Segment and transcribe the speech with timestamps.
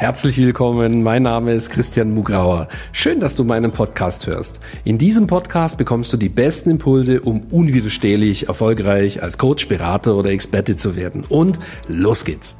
[0.00, 2.68] Herzlich willkommen, mein Name ist Christian Mugrauer.
[2.90, 4.58] Schön, dass du meinen Podcast hörst.
[4.82, 10.30] In diesem Podcast bekommst du die besten Impulse, um unwiderstehlich erfolgreich als Coach, Berater oder
[10.30, 11.24] Experte zu werden.
[11.28, 12.56] Und los geht's!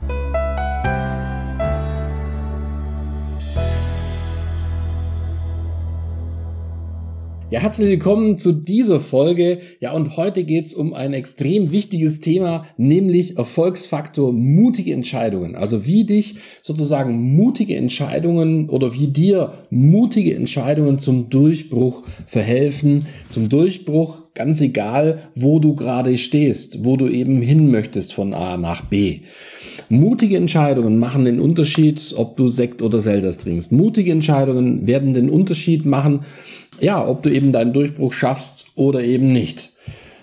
[7.50, 9.58] Ja, herzlich willkommen zu dieser Folge.
[9.80, 15.56] Ja, und heute geht's um ein extrem wichtiges Thema, nämlich Erfolgsfaktor mutige Entscheidungen.
[15.56, 23.48] Also wie dich sozusagen mutige Entscheidungen oder wie dir mutige Entscheidungen zum Durchbruch verhelfen, zum
[23.48, 28.82] Durchbruch, ganz egal, wo du gerade stehst, wo du eben hin möchtest von A nach
[28.84, 29.22] B.
[29.88, 33.72] Mutige Entscheidungen machen den Unterschied, ob du Sekt oder Selters trinkst.
[33.72, 36.20] Mutige Entscheidungen werden den Unterschied machen,
[36.80, 39.72] ja, ob du eben deinen Durchbruch schaffst oder eben nicht.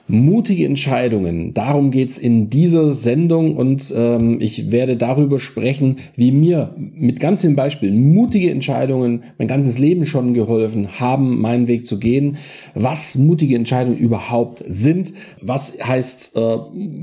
[0.09, 6.73] Mutige Entscheidungen, darum geht's in dieser Sendung und ähm, ich werde darüber sprechen, wie mir
[6.77, 11.99] mit ganz vielen Beispielen mutige Entscheidungen mein ganzes Leben schon geholfen haben, meinen Weg zu
[11.99, 12.37] gehen,
[12.73, 15.11] was mutige Entscheidungen überhaupt sind,
[15.41, 16.57] was heißt, äh,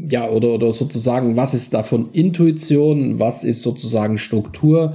[0.08, 4.94] ja, oder, oder sozusagen, was ist davon Intuition, was ist sozusagen Struktur,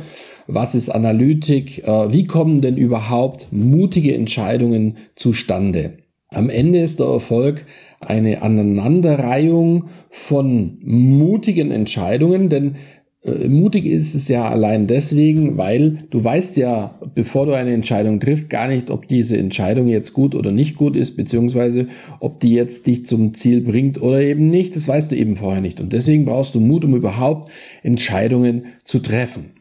[0.50, 6.00] was ist Analytik, äh, wie kommen denn überhaupt mutige Entscheidungen zustande.
[6.31, 7.66] Am Ende ist der Erfolg
[8.02, 12.75] eine Aneinanderreihung von mutigen Entscheidungen, denn
[13.23, 18.20] äh, mutig ist es ja allein deswegen, weil du weißt ja, bevor du eine Entscheidung
[18.20, 21.88] triffst, gar nicht, ob diese Entscheidung jetzt gut oder nicht gut ist, beziehungsweise
[22.20, 24.75] ob die jetzt dich zum Ziel bringt oder eben nicht.
[24.75, 25.81] Das weißt du eben vorher nicht.
[25.81, 27.52] Und deswegen brauchst du Mut, um überhaupt
[27.83, 29.59] Entscheidungen zu treffen.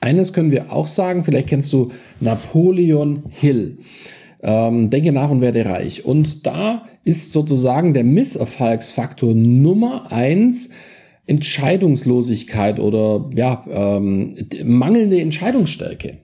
[0.00, 3.78] Eines können wir auch sagen, vielleicht kennst du Napoleon Hill.
[4.42, 6.04] Ähm, denke nach und werde reich.
[6.04, 10.68] Und da ist sozusagen der Misserfolgsfaktor Nummer eins
[11.26, 16.18] Entscheidungslosigkeit oder ja, ähm, mangelnde Entscheidungsstärke.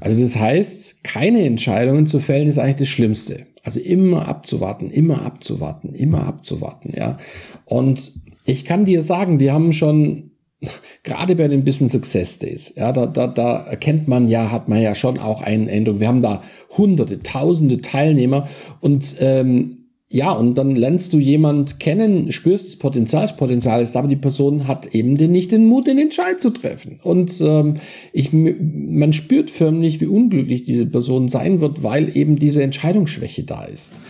[0.00, 3.46] Also das heißt, keine Entscheidungen zu fällen ist eigentlich das Schlimmste.
[3.62, 7.18] Also immer abzuwarten, immer abzuwarten, immer abzuwarten, ja.
[7.64, 8.12] Und
[8.44, 10.27] ich kann dir sagen, wir haben schon
[11.02, 14.80] gerade bei den Business Success Days, ja, da, da, da erkennt man ja, hat man
[14.82, 16.00] ja schon auch einen Änderung.
[16.00, 16.42] Wir haben da
[16.76, 18.48] hunderte, tausende Teilnehmer
[18.80, 19.78] und ähm,
[20.10, 24.16] ja, und dann lernst du jemand kennen, spürst das Potenzial, das Potenzial ist, aber die
[24.16, 26.98] Person hat eben den, nicht den Mut, den Entscheid zu treffen.
[27.02, 27.74] Und ähm,
[28.14, 33.64] ich, man spürt förmlich, wie unglücklich diese Person sein wird, weil eben diese Entscheidungsschwäche da
[33.64, 34.00] ist.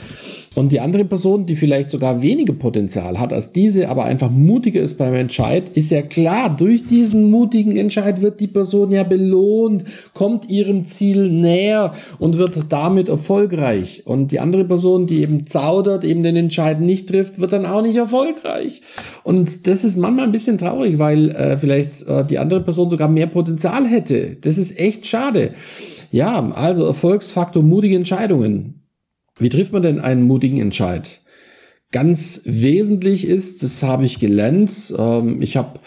[0.59, 4.81] Und die andere Person, die vielleicht sogar weniger Potenzial hat als diese, aber einfach mutiger
[4.81, 9.85] ist beim Entscheid, ist ja klar, durch diesen mutigen Entscheid wird die Person ja belohnt,
[10.15, 14.03] kommt ihrem Ziel näher und wird damit erfolgreich.
[14.05, 17.83] Und die andere Person, die eben zaudert, eben den Entscheid nicht trifft, wird dann auch
[17.83, 18.83] nicht erfolgreich.
[19.23, 23.07] Und das ist manchmal ein bisschen traurig, weil äh, vielleicht äh, die andere Person sogar
[23.07, 24.37] mehr Potenzial hätte.
[24.41, 25.53] Das ist echt schade.
[26.11, 28.78] Ja, also Erfolgsfaktor mutige Entscheidungen.
[29.39, 31.21] Wie trifft man denn einen mutigen Entscheid?
[31.91, 35.81] Ganz wesentlich ist, das habe ich gelernt, ähm, ich habe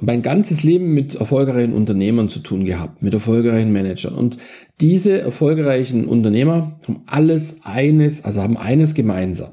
[0.00, 4.14] mein ganzes Leben mit erfolgreichen Unternehmern zu tun gehabt, mit erfolgreichen Managern.
[4.14, 4.38] Und
[4.80, 9.52] diese erfolgreichen Unternehmer haben alles eines, also haben eines gemeinsam,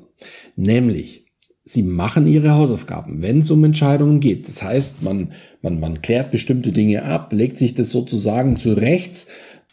[0.55, 1.25] nämlich
[1.65, 4.47] sie machen ihre Hausaufgaben, wenn es um Entscheidungen geht.
[4.47, 9.27] Das heißt, man, man, man klärt bestimmte Dinge ab, legt sich das sozusagen zurecht.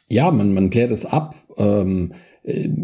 [0.09, 1.35] Ja, man, man klärt es ab.
[1.57, 2.30] Ähm, äh,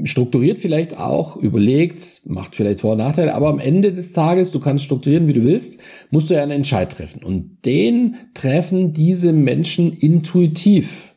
[0.05, 4.61] strukturiert vielleicht auch, überlegt, macht vielleicht Vor- und Nachteile, aber am Ende des Tages, du
[4.61, 5.79] kannst strukturieren, wie du willst,
[6.11, 7.23] musst du ja einen Entscheid treffen.
[7.23, 11.15] Und den treffen diese Menschen intuitiv.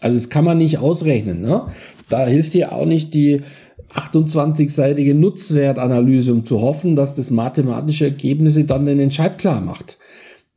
[0.00, 1.42] Also das kann man nicht ausrechnen.
[1.42, 1.66] Ne?
[2.08, 3.42] Da hilft dir auch nicht die
[3.94, 9.98] 28-seitige Nutzwertanalyse, um zu hoffen, dass das mathematische Ergebnisse dann den Entscheid klar macht.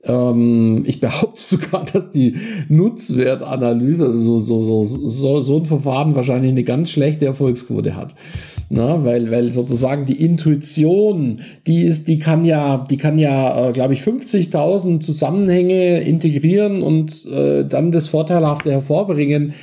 [0.05, 2.35] Ähm, ich behaupte sogar, dass die
[2.69, 8.15] Nutzwertanalyse, also so, so, so, so ein Verfahren wahrscheinlich eine ganz schlechte Erfolgsquote hat.
[8.69, 13.71] Na, weil, weil sozusagen die Intuition, die ist, die kann ja, die kann ja, äh,
[13.71, 19.53] glaube ich, 50.000 Zusammenhänge integrieren und äh, dann das Vorteilhafte hervorbringen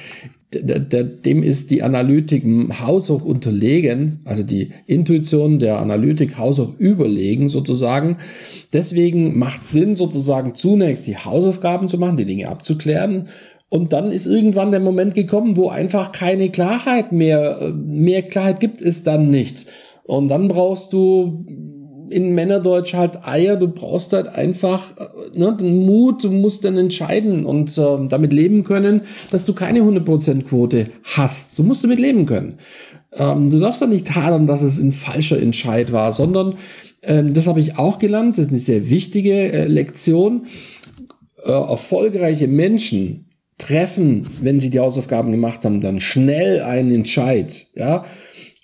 [0.55, 2.45] dem ist die Analytik
[2.81, 8.19] haushoch unterlegen, also die Intuition der Analytik haushoch überlegen sozusagen.
[8.73, 13.29] Deswegen macht Sinn sozusagen zunächst die Hausaufgaben zu machen, die Dinge abzuklären.
[13.69, 18.83] Und dann ist irgendwann der Moment gekommen, wo einfach keine Klarheit mehr, mehr Klarheit gibt
[18.83, 19.67] es dann nicht.
[20.05, 21.47] Und dann brauchst du
[22.13, 26.77] in Männerdeutsch halt Eier, du brauchst halt einfach äh, ne, den Mut, du musst dann
[26.77, 31.59] entscheiden und äh, damit leben können, dass du keine 100% Quote hast.
[31.59, 32.59] Du musst damit leben können.
[33.13, 36.55] Ähm, du darfst dann nicht hadern, dass es ein falscher Entscheid war, sondern
[37.03, 40.47] ähm, das habe ich auch gelernt, das ist eine sehr wichtige äh, Lektion.
[41.45, 43.27] Äh, erfolgreiche Menschen
[43.59, 48.05] treffen, wenn sie die Hausaufgaben gemacht haben, dann schnell einen Entscheid, ja.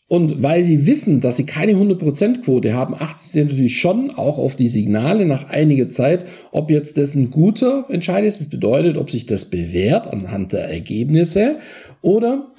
[0.08, 4.56] Und weil sie wissen, dass sie keine 100%-Quote haben, achten sie natürlich schon auch auf
[4.56, 8.40] die Signale nach einiger Zeit, ob jetzt das ein guter Entscheid ist.
[8.40, 11.56] Das bedeutet, ob sich das bewährt anhand der Ergebnisse
[12.00, 12.52] oder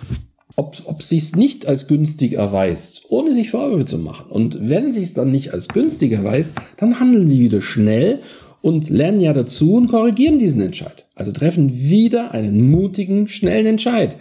[0.56, 4.30] ob, ob sich es nicht als günstig erweist, ohne sich Vorwürfe zu machen.
[4.30, 8.20] Und wenn sich es dann nicht als günstig erweist, dann handeln sie wieder schnell
[8.62, 11.06] und lernen ja dazu und korrigieren diesen Entscheid.
[11.16, 14.18] Also treffen wieder einen mutigen, schnellen Entscheid.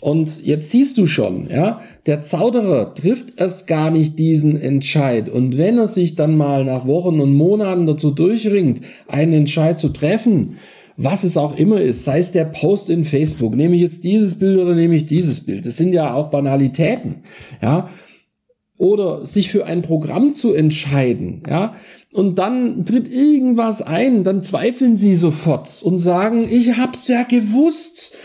[0.00, 5.28] Und jetzt siehst du schon, ja, der Zauderer trifft erst gar nicht diesen Entscheid.
[5.28, 9.88] Und wenn er sich dann mal nach Wochen und Monaten dazu durchringt, einen Entscheid zu
[9.88, 10.56] treffen,
[11.02, 14.38] was es auch immer ist, sei es der Post in Facebook, nehme ich jetzt dieses
[14.38, 17.22] Bild oder nehme ich dieses Bild, das sind ja auch Banalitäten,
[17.62, 17.88] ja,
[18.76, 21.74] oder sich für ein Programm zu entscheiden, ja,
[22.12, 28.16] und dann tritt irgendwas ein, dann zweifeln sie sofort und sagen, ich hab's ja gewusst.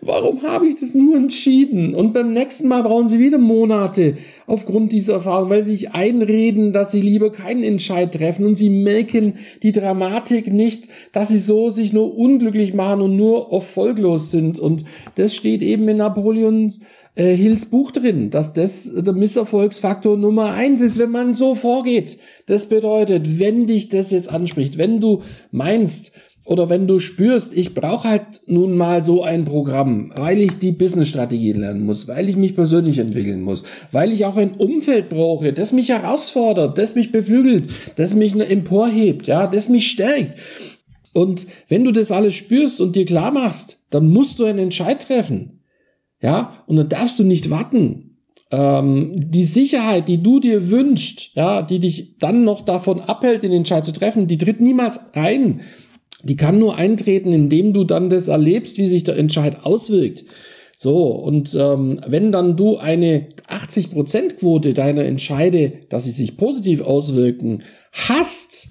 [0.00, 1.96] Warum habe ich das nur entschieden?
[1.96, 6.72] Und beim nächsten Mal brauchen sie wieder Monate aufgrund dieser Erfahrung, weil sie sich einreden,
[6.72, 9.34] dass sie lieber keinen Entscheid treffen und sie merken
[9.64, 14.60] die Dramatik nicht, dass sie so sich nur unglücklich machen und nur erfolglos sind.
[14.60, 14.84] Und
[15.16, 16.72] das steht eben in Napoleon
[17.16, 22.18] äh, Hills Buch drin, dass das der Misserfolgsfaktor Nummer eins ist, wenn man so vorgeht.
[22.46, 26.12] Das bedeutet, wenn dich das jetzt anspricht, wenn du meinst,
[26.46, 30.70] oder wenn du spürst, ich brauche halt nun mal so ein Programm, weil ich die
[30.70, 35.52] Business-Strategien lernen muss, weil ich mich persönlich entwickeln muss, weil ich auch ein Umfeld brauche,
[35.52, 40.38] das mich herausfordert, das mich beflügelt, das mich emporhebt, ja, das mich stärkt.
[41.12, 45.02] Und wenn du das alles spürst und dir klar machst, dann musst du einen Entscheid
[45.02, 45.62] treffen.
[46.22, 48.05] Ja, und dann darfst du nicht warten.
[48.50, 53.52] Ähm, die Sicherheit, die du dir wünschst, ja, die dich dann noch davon abhält, den
[53.52, 55.62] Entscheid zu treffen, die tritt niemals ein.
[56.22, 60.24] Die kann nur eintreten, indem du dann das erlebst, wie sich der Entscheid auswirkt.
[60.76, 67.62] So, und ähm, wenn dann du eine 80%-Quote deiner Entscheide, dass sie sich positiv auswirken,
[67.92, 68.68] hast,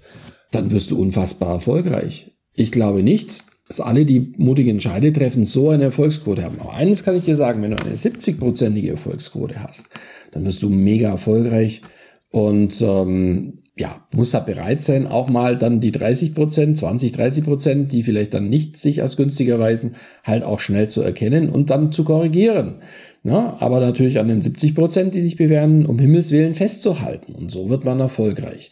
[0.52, 2.32] dann wirst du unfassbar erfolgreich.
[2.56, 6.60] Ich glaube nicht, dass alle, die mutige Entscheide treffen, so eine Erfolgsquote haben.
[6.60, 9.90] Aber eines kann ich dir sagen, wenn du eine 70-prozentige Erfolgsquote hast,
[10.32, 11.82] dann wirst du mega erfolgreich
[12.30, 17.44] und ähm, ja, muss da bereit sein, auch mal dann die 30 Prozent, 20, 30
[17.44, 21.70] Prozent, die vielleicht dann nicht sich als günstiger weisen, halt auch schnell zu erkennen und
[21.70, 22.76] dann zu korrigieren.
[23.24, 27.34] Na, aber natürlich an den 70 Prozent, die sich bewähren, um Himmels Willen festzuhalten.
[27.34, 28.70] Und so wird man erfolgreich.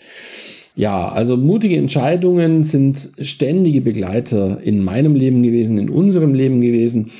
[0.76, 7.12] Ja, also mutige Entscheidungen sind ständige Begleiter in meinem Leben gewesen, in unserem Leben gewesen.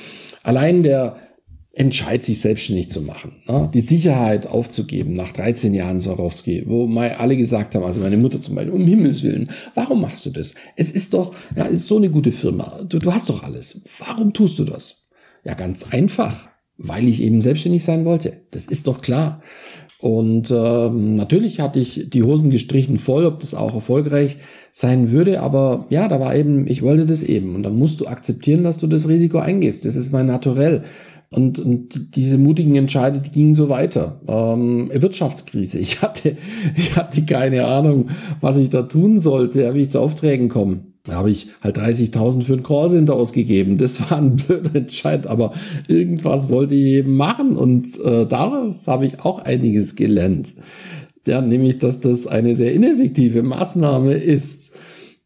[0.42, 1.16] Allein der
[1.76, 3.68] Entscheid, sich selbstständig zu machen, ne?
[3.74, 8.40] die Sicherheit aufzugeben nach 13 Jahren Swarovski, wo mal alle gesagt haben, also meine Mutter
[8.40, 10.54] zum Beispiel, um Himmels Willen, warum machst du das?
[10.76, 13.82] Es ist doch, ja, ist so eine gute Firma, du, du hast doch alles.
[13.98, 15.04] Warum tust du das?
[15.44, 18.42] Ja, ganz einfach, weil ich eben selbstständig sein wollte.
[18.52, 19.42] Das ist doch klar.
[20.04, 24.36] Und ähm, natürlich hatte ich die Hosen gestrichen voll, ob das auch erfolgreich
[24.70, 25.40] sein würde.
[25.40, 27.54] Aber ja, da war eben, ich wollte das eben.
[27.54, 29.86] Und dann musst du akzeptieren, dass du das Risiko eingehst.
[29.86, 30.82] Das ist mein Naturell.
[31.30, 34.20] Und, und diese mutigen Entscheide, die gingen so weiter.
[34.28, 35.78] Ähm, Wirtschaftskrise.
[35.78, 36.36] Ich hatte,
[36.76, 38.10] ich hatte keine Ahnung,
[38.42, 40.80] was ich da tun sollte, wie ich zu Aufträgen komme.
[41.06, 43.76] Da habe ich halt 30.000 für ein Callcenter ausgegeben.
[43.76, 45.52] Das war ein blöder Entscheid, aber
[45.86, 50.54] irgendwas wollte ich eben machen und äh, daraus habe ich auch einiges gelernt.
[51.26, 54.72] Ja, nämlich, dass das eine sehr ineffektive Maßnahme ist.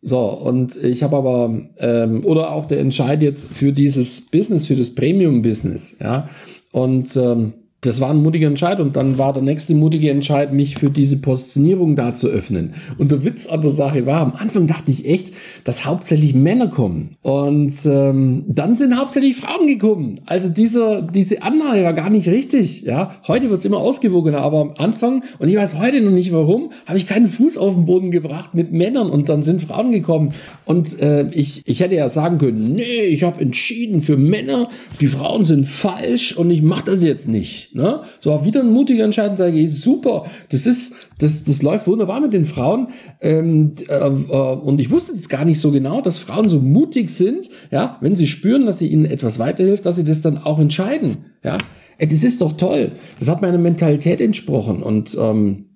[0.01, 4.77] So, und ich habe aber, ähm, oder auch der Entscheid jetzt für dieses Business, für
[4.77, 6.29] das Premium-Business, ja.
[6.71, 10.77] Und ähm, das war ein mutiger Entscheid und dann war der nächste mutige Entscheid, mich
[10.77, 12.75] für diese Positionierung da zu öffnen.
[12.99, 15.33] Und der Witz an der Sache war, am Anfang dachte ich echt,
[15.63, 17.17] dass hauptsächlich Männer kommen.
[17.23, 20.21] Und ähm, dann sind hauptsächlich Frauen gekommen.
[20.27, 22.83] Also dieser, diese Annahme war gar nicht richtig.
[22.83, 26.73] Ja, Heute wird's immer ausgewogener, aber am Anfang, und ich weiß heute noch nicht warum,
[26.87, 30.33] habe ich keinen Fuß auf den Boden gebracht mit Männern und dann sind Frauen gekommen.
[30.65, 34.71] Und äh, ich, ich hätte ja sagen können, nee, ich habe entschieden für Männer,
[35.01, 37.68] die Frauen sind falsch und ich mache das jetzt nicht.
[37.73, 38.03] Ne?
[38.21, 42.21] So auch wieder ein mutiger Entscheid, sage ich, super, das ist, das, das läuft wunderbar
[42.21, 42.89] mit den Frauen.
[43.21, 47.11] Ähm, äh, äh, und ich wusste das gar nicht so genau, dass Frauen so mutig
[47.11, 50.59] sind, ja, wenn sie spüren, dass sie ihnen etwas weiterhilft, dass sie das dann auch
[50.59, 51.19] entscheiden.
[51.45, 51.59] Ja,
[51.99, 52.93] äh, das ist doch toll.
[53.19, 54.83] Das hat meiner Mentalität entsprochen.
[54.83, 55.67] Und ähm,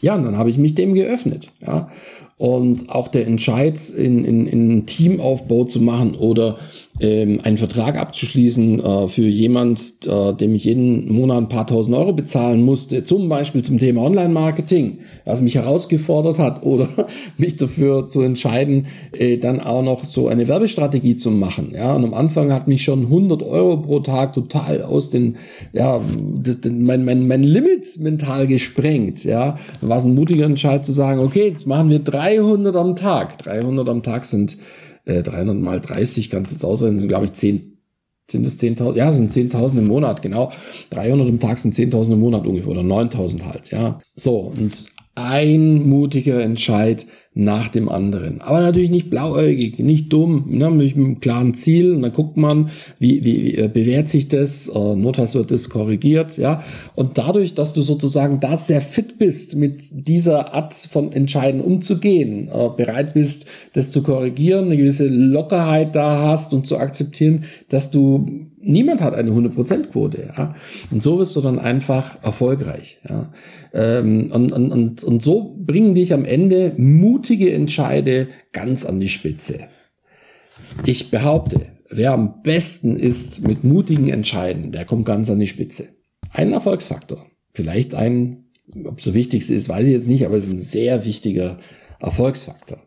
[0.00, 1.50] ja, und dann habe ich mich dem geöffnet.
[1.60, 1.86] Ja.
[2.36, 6.58] Und auch der Entscheid, in, in, in Teamaufbau zu machen oder
[7.00, 11.96] ähm, einen Vertrag abzuschließen äh, für jemand, äh, dem ich jeden Monat ein paar tausend
[11.96, 16.88] Euro bezahlen musste, zum Beispiel zum Thema Online-Marketing, was mich herausgefordert hat, oder
[17.38, 21.72] mich dafür zu entscheiden, äh, dann auch noch so eine Werbestrategie zu machen.
[21.74, 25.36] Ja, und am Anfang hat mich schon 100 Euro pro Tag total aus den,
[25.72, 26.00] ja,
[26.42, 29.24] das, mein, mein, mein Limit mental gesprengt.
[29.24, 33.38] Ja, war es ein mutiger Entscheid zu sagen, okay, jetzt machen wir 300 am Tag.
[33.38, 34.58] 300 am Tag sind
[35.04, 37.78] äh, 300 mal 30, kannst du es ausrechnen, sind glaube ich 10,
[38.30, 38.96] sind es 10.000?
[38.96, 40.52] Ja, sind 10.000 im Monat, genau.
[40.90, 44.00] 300 im Tag sind 10.000 im Monat ungefähr oder 9.000 halt, ja.
[44.14, 48.42] So, und ein mutiger Entscheid nach dem anderen.
[48.42, 51.94] Aber natürlich nicht blauäugig, nicht dumm, ne, mit einem klaren Ziel.
[51.94, 55.70] Und dann guckt man, wie, wie, wie äh, bewährt sich das, äh, notfalls wird das
[55.70, 56.62] korrigiert, ja.
[56.94, 62.48] Und dadurch, dass du sozusagen da sehr fit bist, mit dieser Art von Entscheiden umzugehen,
[62.48, 67.90] äh, bereit bist, das zu korrigieren, eine gewisse Lockerheit da hast und zu akzeptieren, dass
[67.90, 68.26] du
[68.62, 70.54] niemand hat eine 100%-Quote, ja.
[70.90, 73.30] Und so wirst du dann einfach erfolgreich, ja.
[73.74, 76.74] Ähm, und, und, und, und so bringen dich am Ende
[77.22, 79.68] mutige Entscheide ganz an die Spitze.
[80.84, 85.90] Ich behaupte, wer am besten ist mit mutigen Entscheiden, der kommt ganz an die Spitze.
[86.32, 87.24] Ein Erfolgsfaktor.
[87.54, 88.46] Vielleicht ein,
[88.84, 91.58] ob es so wichtigste ist, weiß ich jetzt nicht, aber es ist ein sehr wichtiger
[92.00, 92.78] Erfolgsfaktor.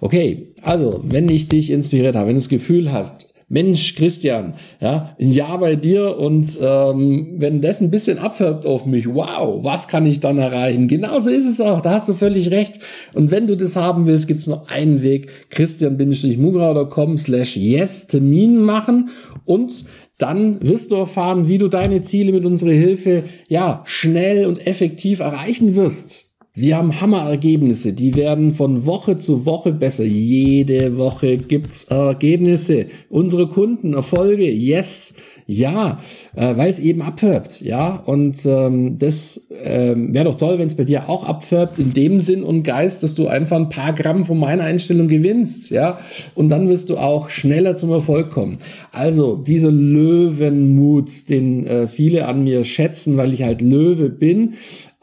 [0.00, 5.14] Okay, also wenn ich dich inspiriert habe, wenn du das Gefühl hast, Mensch, Christian, ja,
[5.20, 9.88] ein Jahr bei dir und ähm, wenn das ein bisschen abfärbt auf mich, wow, was
[9.88, 10.88] kann ich dann erreichen?
[10.88, 12.80] Genauso ist es auch, da hast du völlig recht.
[13.12, 18.56] Und wenn du das haben willst, gibt es nur einen Weg, christian-mugrau.com slash yes Termin
[18.56, 19.10] machen
[19.44, 19.84] und
[20.16, 25.20] dann wirst du erfahren, wie du deine Ziele mit unserer Hilfe ja schnell und effektiv
[25.20, 26.31] erreichen wirst.
[26.54, 30.04] Wir haben Hammerergebnisse, die werden von Woche zu Woche besser.
[30.04, 32.88] Jede Woche gibt's Ergebnisse.
[33.08, 35.14] Unsere Kunden, Erfolge, yes,
[35.46, 35.98] ja,
[36.36, 37.96] äh, weil es eben abfärbt, ja.
[37.96, 42.20] Und ähm, das ähm, wäre doch toll, wenn es bei dir auch abfärbt, in dem
[42.20, 46.00] Sinn und Geist, dass du einfach ein paar Gramm von meiner Einstellung gewinnst, ja.
[46.34, 48.58] Und dann wirst du auch schneller zum Erfolg kommen.
[48.92, 54.54] Also dieser Löwenmut, den äh, viele an mir schätzen, weil ich halt Löwe bin,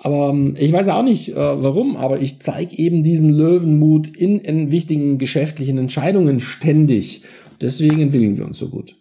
[0.02, 4.40] aber ähm, ich weiß auch nicht äh, warum, aber ich zeige eben diesen Löwenmut in,
[4.40, 7.24] in wichtigen geschäftlichen Entscheidungen ständig.
[7.60, 8.96] Deswegen entwickeln wir uns so gut.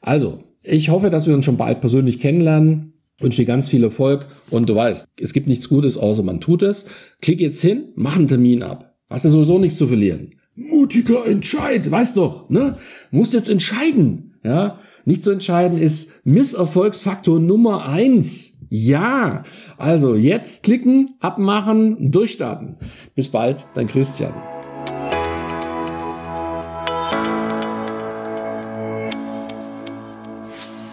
[0.00, 2.92] Also, ich hoffe, dass wir uns schon bald persönlich kennenlernen.
[3.18, 6.62] Wünsche dir ganz viel Erfolg und du weißt, es gibt nichts Gutes, außer man tut
[6.62, 6.86] es.
[7.20, 8.94] Klick jetzt hin, mach einen Termin ab.
[9.08, 10.34] Hast du sowieso nichts zu verlieren.
[10.54, 12.76] Mutiger Entscheid, weißt doch, ne?
[13.10, 14.78] Musst jetzt entscheiden, ja?
[15.04, 18.55] Nicht zu entscheiden ist Misserfolgsfaktor Nummer eins.
[18.68, 19.44] Ja,
[19.78, 22.76] also jetzt klicken, abmachen, durchstarten.
[23.14, 24.32] Bis bald, dein Christian.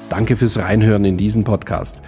[0.09, 2.03] Danke fürs Reinhören in diesen Podcast.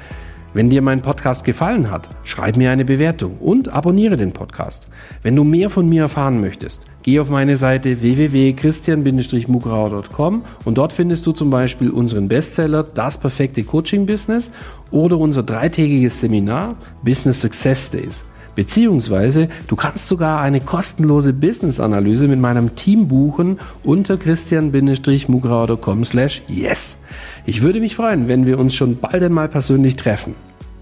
[0.53, 4.88] Wenn dir mein Podcast gefallen hat, schreib mir eine Bewertung und abonniere den Podcast.
[5.24, 11.25] Wenn du mehr von mir erfahren möchtest, geh auf meine Seite www.christian-mugrauer.com und dort findest
[11.27, 14.51] du zum Beispiel unseren Bestseller Das perfekte Coaching Business
[14.89, 18.25] oder unser dreitägiges Seminar Business Success Days.
[18.55, 27.03] Beziehungsweise du kannst sogar eine kostenlose Business-Analyse mit meinem Team buchen unter christian-mugrauer.com slash yes.
[27.45, 30.33] Ich würde mich freuen, wenn wir uns schon bald einmal persönlich treffen.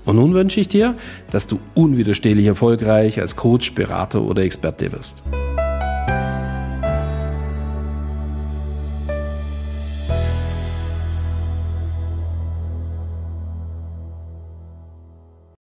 [0.05, 0.95] Und nun wünsche ich dir,
[1.31, 5.21] dass du unwiderstehlich erfolgreich als Coach, Berater oder Experte wirst.